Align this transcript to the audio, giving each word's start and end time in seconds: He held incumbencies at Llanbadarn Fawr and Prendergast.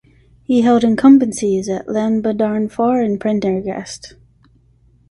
He 0.41 0.61
held 0.63 0.81
incumbencies 0.83 1.69
at 1.69 1.85
Llanbadarn 1.85 2.71
Fawr 2.71 3.05
and 3.05 3.21
Prendergast. 3.21 4.15